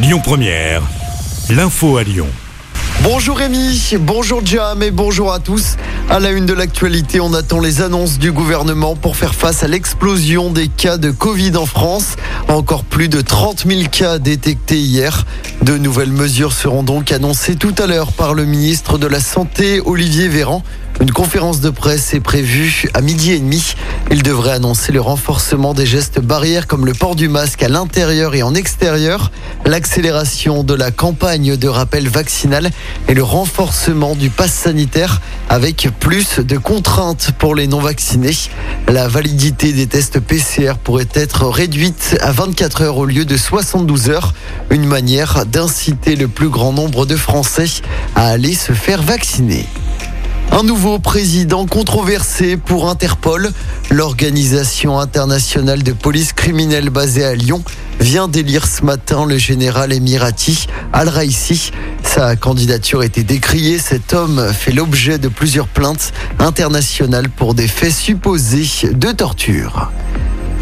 [0.00, 0.82] Lyon Première,
[1.50, 2.28] l'info à Lyon.
[3.02, 5.76] Bonjour Rémi, bonjour Jam et bonjour à tous.
[6.08, 9.66] À la une de l'actualité, on attend les annonces du gouvernement pour faire face à
[9.68, 12.14] l'explosion des cas de Covid en France.
[12.46, 15.26] Encore plus de 30 000 cas détectés hier.
[15.62, 19.80] De nouvelles mesures seront donc annoncées tout à l'heure par le ministre de la Santé,
[19.84, 20.62] Olivier Véran.
[21.00, 23.74] Une conférence de presse est prévue à midi et demi.
[24.10, 28.34] Il devrait annoncer le renforcement des gestes barrières comme le port du masque à l'intérieur
[28.34, 29.30] et en extérieur,
[29.66, 32.70] l'accélération de la campagne de rappel vaccinal
[33.06, 35.20] et le renforcement du pass sanitaire
[35.50, 38.36] avec plus de contraintes pour les non-vaccinés.
[38.88, 44.08] La validité des tests PCR pourrait être réduite à 24 heures au lieu de 72
[44.08, 44.32] heures,
[44.70, 47.82] une manière d'inciter le plus grand nombre de Français
[48.14, 49.66] à aller se faire vacciner.
[50.58, 53.52] Un nouveau président controversé pour Interpol.
[53.92, 57.62] L'organisation internationale de police criminelle basée à Lyon
[58.00, 61.70] vient d'élire ce matin le général Emirati Al-Raisi.
[62.02, 63.78] Sa candidature a été décriée.
[63.78, 69.92] Cet homme fait l'objet de plusieurs plaintes internationales pour des faits supposés de torture.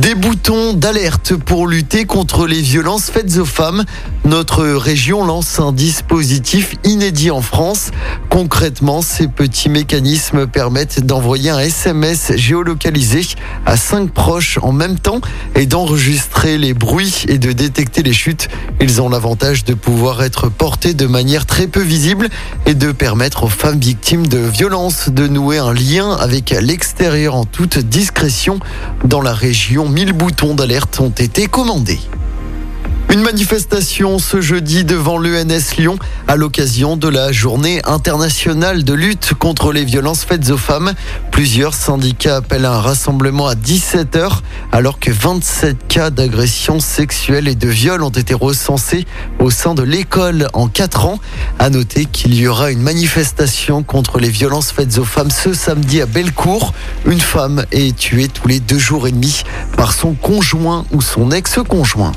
[0.00, 3.84] Des boutons d'alerte pour lutter contre les violences faites aux femmes.
[4.24, 7.90] Notre région lance un dispositif inédit en France.
[8.32, 13.20] Concrètement, ces petits mécanismes permettent d'envoyer un SMS géolocalisé
[13.66, 15.20] à cinq proches en même temps
[15.54, 18.48] et d'enregistrer les bruits et de détecter les chutes.
[18.80, 22.30] Ils ont l'avantage de pouvoir être portés de manière très peu visible
[22.64, 27.44] et de permettre aux femmes victimes de violences de nouer un lien avec l'extérieur en
[27.44, 28.60] toute discrétion
[29.04, 32.00] dans la région 1000 boutons d'alerte ont été commandés.
[33.12, 39.34] Une manifestation ce jeudi devant l'ENS Lyon à l'occasion de la journée internationale de lutte
[39.34, 40.94] contre les violences faites aux femmes.
[41.30, 44.38] Plusieurs syndicats appellent à un rassemblement à 17h
[44.72, 49.06] alors que 27 cas d'agression sexuelle et de viol ont été recensés
[49.40, 51.18] au sein de l'école en 4 ans.
[51.58, 56.00] À noter qu'il y aura une manifestation contre les violences faites aux femmes ce samedi
[56.00, 56.72] à Bellecour.
[57.04, 59.42] Une femme est tuée tous les deux jours et demi
[59.76, 62.12] par son conjoint ou son ex-conjoint.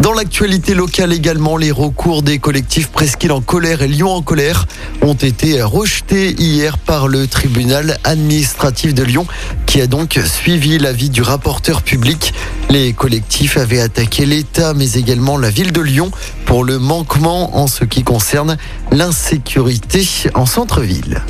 [0.00, 4.66] Dans l'actualité locale également, les recours des collectifs Presqu'île en colère et Lyon en colère
[5.02, 9.26] ont été rejetés hier par le tribunal administratif de Lyon
[9.66, 12.32] qui a donc suivi l'avis du rapporteur public.
[12.70, 16.12] Les collectifs avaient attaqué l'État mais également la ville de Lyon
[16.46, 18.56] pour le manquement en ce qui concerne
[18.92, 21.22] l'insécurité en centre-ville.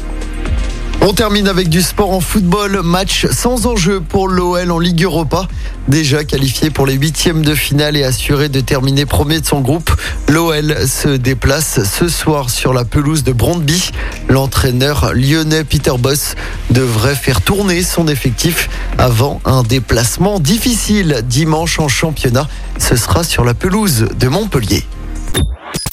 [1.01, 2.83] On termine avec du sport en football.
[2.83, 5.47] Match sans enjeu pour l'OL en Ligue Europa.
[5.87, 9.91] Déjà qualifié pour les huitièmes de finale et assuré de terminer premier de son groupe,
[10.29, 13.91] l'OL se déplace ce soir sur la pelouse de Brondby.
[14.29, 16.35] L'entraîneur lyonnais Peter Boss
[16.71, 22.49] devrait faire tourner son effectif avant un déplacement difficile dimanche en championnat.
[22.79, 24.85] Ce sera sur la pelouse de Montpellier.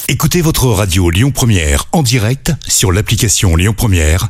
[0.08, 4.30] Écoutez votre radio Lyon Première en direct sur l'application Lyon Première,